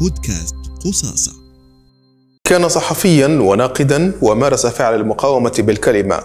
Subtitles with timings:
[0.00, 1.32] بودكاست قصاصة.
[2.44, 6.20] كان صحفيا وناقدا ومارس فعل المقاومة بالكلمة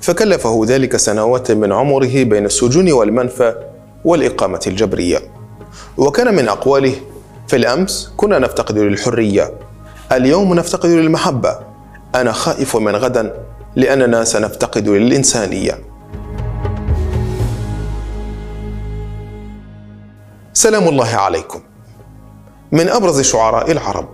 [0.00, 3.54] فكلفه ذلك سنوات من عمره بين السجون والمنفى
[4.04, 5.18] والإقامة الجبرية.
[5.96, 6.94] وكان من أقواله
[7.48, 9.54] في الأمس كنا نفتقد للحرية
[10.12, 11.58] اليوم نفتقد للمحبة
[12.14, 13.46] أنا خائف من غدا
[13.76, 15.78] لأننا سنفتقد للإنسانية.
[20.52, 21.67] سلام الله عليكم.
[22.72, 24.08] من أبرز شعراء العرب.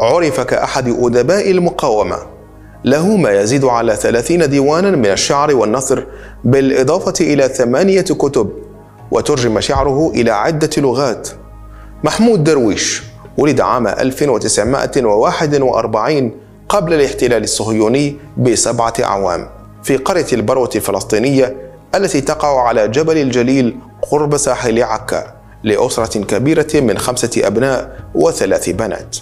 [0.00, 2.18] عرف كأحد أدباء المقاومة.
[2.84, 6.06] له ما يزيد على ثلاثين ديوانا من الشعر والنثر
[6.44, 8.50] بالإضافة إلى ثمانية كتب
[9.10, 11.28] وترجم شعره إلى عدة لغات.
[12.04, 13.02] محمود درويش
[13.38, 16.32] ولد عام 1941
[16.68, 19.48] قبل الاحتلال الصهيوني بسبعة أعوام
[19.82, 21.56] في قرية البروة الفلسطينية
[21.94, 23.76] التي تقع على جبل الجليل
[24.10, 25.41] قرب ساحل عكا.
[25.64, 29.16] لأسرة كبيرة من خمسة أبناء وثلاث بنات.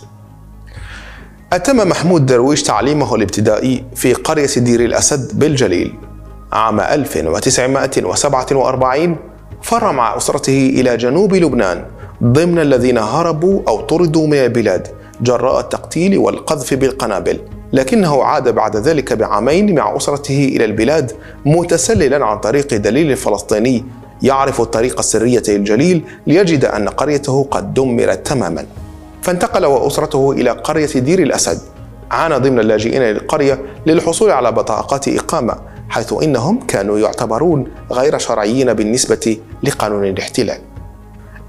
[1.53, 5.95] أتم محمود درويش تعليمه الابتدائي في قرية دير الأسد بالجليل.
[6.53, 9.17] عام 1947
[9.63, 11.85] فر مع أسرته إلى جنوب لبنان
[12.23, 14.89] ضمن الذين هربوا أو طردوا من البلاد
[15.21, 17.41] جراء التقتيل والقذف بالقنابل
[17.73, 21.13] لكنه عاد بعد ذلك بعامين مع أسرته إلى البلاد
[21.47, 23.85] متسللا عن طريق دليل الفلسطيني
[24.23, 28.67] يعرف الطريق السرية للجليل ليجد أن قريته قد دمرت تماما.
[29.23, 31.59] فانتقل وأسرته إلى قرية دير الأسد.
[32.11, 35.57] عانى ضمن اللاجئين للقرية للحصول على بطاقات إقامة
[35.89, 40.59] حيث إنهم كانوا يعتبرون غير شرعيين بالنسبة لقانون الاحتلال.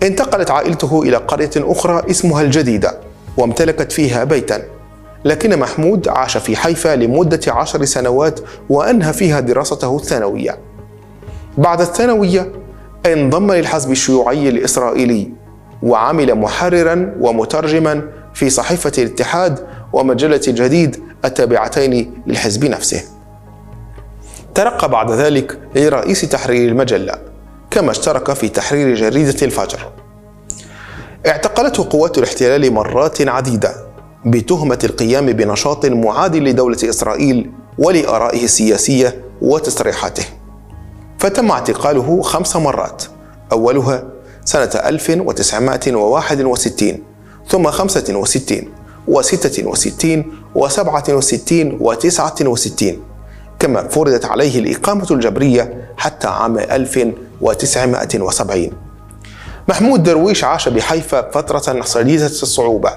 [0.03, 2.97] انتقلت عائلته إلى قرية أخرى اسمها الجديدة
[3.37, 4.63] وامتلكت فيها بيتا.
[5.25, 10.57] لكن محمود عاش في حيفا لمدة عشر سنوات وأنهى فيها دراسته الثانوية.
[11.57, 12.51] بعد الثانوية
[13.05, 15.31] انضم للحزب الشيوعي الإسرائيلي
[15.83, 18.01] وعمل محررا ومترجما
[18.33, 19.59] في صحيفة الاتحاد
[19.93, 23.03] ومجلة جديد التابعتين للحزب نفسه.
[24.55, 27.13] ترقى بعد ذلك لرئيس تحرير المجلة
[27.71, 29.79] كما اشترك في تحرير جريدة الفجر.
[31.27, 33.75] اعتقلته قوات الاحتلال مرات عديدة
[34.25, 40.40] بتهمة القيام بنشاط معاد لدولة إسرائيل ولآرائه السياسية وتصريحاته.
[41.21, 43.03] فتم اعتقاله خمس مرات.
[43.51, 44.03] أولها
[44.45, 47.03] سنة 1961
[47.49, 48.69] ثم 65
[49.07, 50.23] و66
[50.55, 52.85] و67 و69
[53.59, 58.69] كما فرضت عليه الإقامة الجبرية حتى عام 1970
[59.67, 62.93] محمود درويش عاش بحيفا فترة شديدة الصعوبة.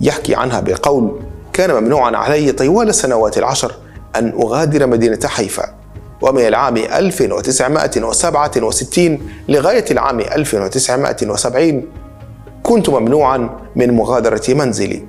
[0.00, 1.20] يحكي عنها بقول
[1.52, 3.74] كان ممنوعا علي طوال السنوات العشر
[4.16, 5.79] أن أغادر مدينة حيفا.
[6.22, 11.82] ومن العام 1967 لغاية العام 1970
[12.62, 15.02] كنت ممنوعا من مغادرة منزلي.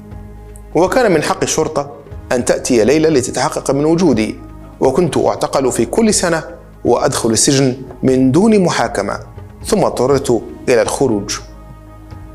[0.76, 1.92] وكان من حق الشرطة
[2.32, 4.36] أن تأتي ليلة لتتحقق من وجودي
[4.80, 6.44] وكنت أعتقل في كل سنة
[6.86, 9.20] وأدخل السجن من دون محاكمة
[9.66, 11.40] ثم اضطررت إلى الخروج.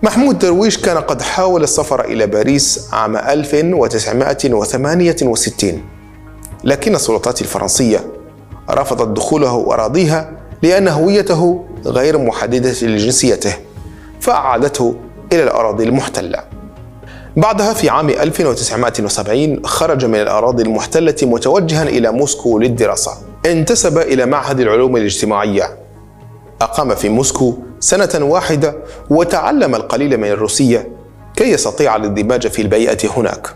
[0.03, 5.83] محمود درويش كان قد حاول السفر إلى باريس عام 1968
[6.65, 8.16] لكن السلطات الفرنسية
[8.71, 10.31] رفضت دخوله وأراضيها
[10.63, 13.55] لأن هويته غير محددة لجنسيته
[14.21, 14.95] فأعادته
[15.33, 16.45] إلى الأراضي المحتلة.
[17.37, 23.13] بعدها في عام 1970 خرج من الأراضي المحتلة متوجها إلى موسكو للدراسة.
[23.47, 25.77] انتسب إلى معهد العلوم الاجتماعية.
[26.63, 28.77] أقام في موسكو سنة واحدة
[29.11, 30.89] وتعلم القليل من الروسية
[31.37, 33.49] كي يستطيع الاندماج في البيئة هناك.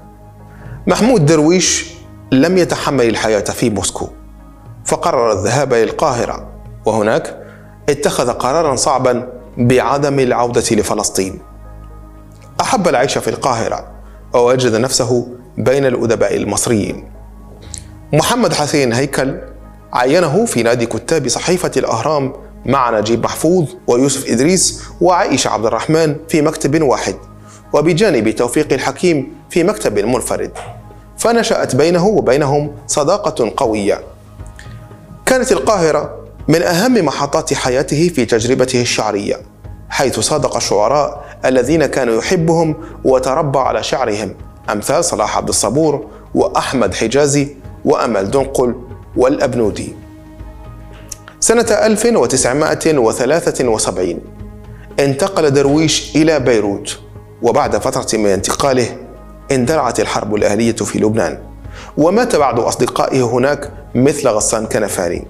[0.87, 1.91] محمود درويش
[2.33, 4.09] لم يتحمل الحياة في موسكو.
[4.85, 6.49] فقرر الذهاب للقاهرة
[6.87, 7.37] وهناك
[7.89, 11.39] اتخذ قرارا صعبا بعدم العودة لفلسطين.
[12.61, 13.91] أحب العيش في القاهرة
[14.35, 17.11] ووجد نفسه بين الأدباء المصريين.
[18.13, 19.39] محمد حسين هيكل
[19.93, 22.33] عينه في نادي كتاب صحيفة الأهرام
[22.67, 27.15] مع نجيب محفوظ ويوسف إدريس وعائشة عبد الرحمن في مكتب واحد
[27.73, 30.53] وبجانب توفيق الحكيم في مكتب منفرد.
[31.19, 34.01] فنشأت بينه وبينهم صداقة قوية.
[35.31, 39.37] كانت القاهرة من أهم محطات حياته في تجربته الشعرية
[39.89, 44.35] حيث صادق الشعراء الذين كانوا يحبهم وتربى على شعرهم
[44.71, 47.49] أمثال صلاح عبد الصبور وأحمد حجازي
[47.85, 48.75] وأمل دنقل
[49.17, 49.95] والأبنودي.
[51.41, 54.19] سنة 1973
[55.01, 56.99] انتقل درويش إلى بيروت
[57.43, 58.97] وبعد فترة من انتقاله
[59.53, 61.50] اندلعت الحرب الأهلية في لبنان.
[61.97, 65.27] ومات بعض أصدقائه هناك مثل غسان كنفاني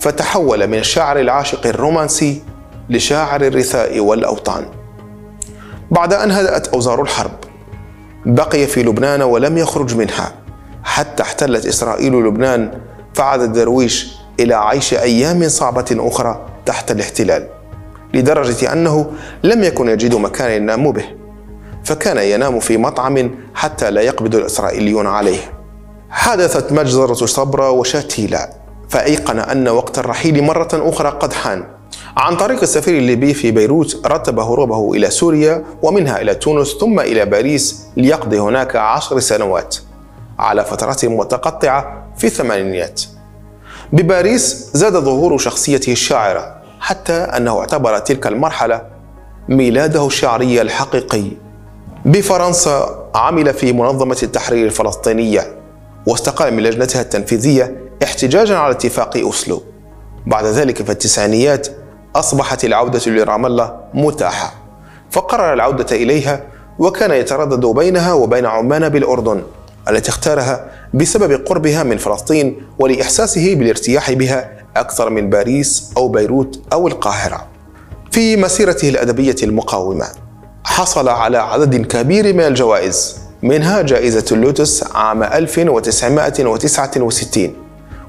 [0.00, 2.42] فتحول من الشاعر العاشق الرومانسي
[2.90, 4.64] لشاعر الرثاء والأوطان.
[5.90, 7.30] بعد أن هدأت أوزار الحرب
[8.26, 10.32] بقي في لبنان ولم يخرج منها.
[10.84, 12.70] حتى احتلت إسرائيل لبنان
[13.14, 17.48] فعاد الدرويش إلى عيش أيام صعبة أخرى تحت الاحتلال
[18.14, 21.04] لدرجة أنه لم يكن يجد مكان ينام به.
[21.84, 25.57] فكان ينام في مطعم حتى لا يقبض الإسرائيليون عليه.
[26.10, 28.50] حدثت مجزرة صبرا وشاتيلا
[28.88, 31.64] فأيقن أن وقت الرحيل مرة أخرى قد حان.
[32.16, 37.24] عن طريق السفير الليبي في بيروت رتب هروبه إلى سوريا ومنها إلى تونس ثم إلى
[37.24, 39.76] باريس ليقضي هناك عشر سنوات
[40.38, 43.02] على فترات متقطعة في الثمانينيات.
[43.92, 48.82] بباريس زاد ظهور شخصيته الشاعرة حتى أنه اعتبر تلك المرحلة
[49.48, 51.30] ميلاده الشعري الحقيقي.
[52.04, 55.57] بفرنسا عمل في منظمة التحرير الفلسطينية.
[56.08, 59.62] واستقال من لجنتها التنفيذية احتجاجا على اتفاق أوسلو
[60.26, 61.68] بعد ذلك في التسعينيات
[62.16, 64.54] أصبحت العودة لرام الله متاحة
[65.10, 66.42] فقرر العودة إليها
[66.78, 69.42] وكان يتردد بينها وبين عمان بالأردن
[69.88, 76.88] التي اختارها بسبب قربها من فلسطين ولإحساسه بالارتياح بها أكثر من باريس أو بيروت أو
[76.88, 77.46] القاهرة.
[78.10, 80.06] في مسيرته الأدبية المقاومة
[80.64, 87.54] حصل على عدد كبير من الجوائز منها جائزة اللوتس عام 1969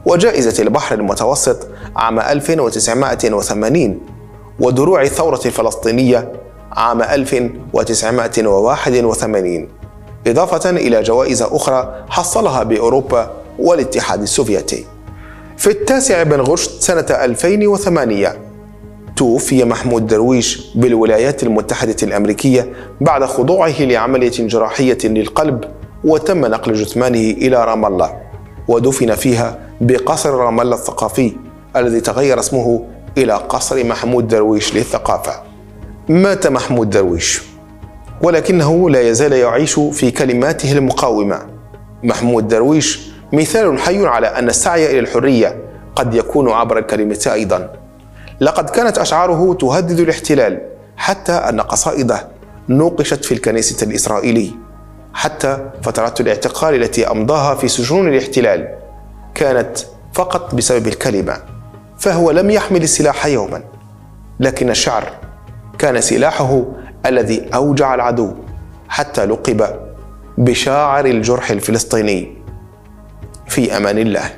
[0.05, 3.99] وجائزة البحر المتوسط عام 1980
[4.59, 6.31] ودروع الثورة الفلسطينية
[6.71, 9.67] عام 1981
[10.27, 14.85] إضافة إلى جوائز أخرى حصلها بأوروبا والاتحاد السوفيتي.
[15.57, 18.48] في التاسع من غشت سنة 2008
[19.19, 25.63] توفي محمود درويش بالولايات المتحدة الأمريكية بعد خضوعه لعملية جراحية للقلب
[26.03, 28.13] وتم نقل جثمانه إلى رام الله.
[28.67, 31.31] ودفن فيها بقصر رام الله الثقافي
[31.75, 32.85] الذي تغير اسمه
[33.17, 35.33] إلى قصر محمود درويش للثقافة.
[36.09, 37.41] مات محمود درويش.
[38.21, 41.39] ولكنه لا يزال يعيش في كلماته المقاومة.
[42.03, 45.55] محمود درويش مثال حي على أن السعي إلى الحرية
[45.95, 47.78] قد يكون عبر الكلمة أيضا.
[48.41, 50.61] لقد كانت أشعاره تهدد الاحتلال
[50.97, 52.27] حتى أن قصائده
[52.69, 54.51] نوقشت في الكنيسة الإسرائيلي
[55.13, 58.75] حتى فترات الاعتقال التي أمضاها في سجون الاحتلال
[59.35, 59.77] كانت
[60.13, 61.37] فقط بسبب الكلمة
[61.97, 63.63] فهو لم يحمل السلاح يوما
[64.39, 65.03] لكن الشعر
[65.79, 66.63] كان سلاحه
[67.05, 68.33] الذي أوجع العدو
[68.89, 69.75] حتى لقب
[70.37, 72.37] بشاعر الجرح الفلسطيني
[73.47, 74.31] في أمان الله.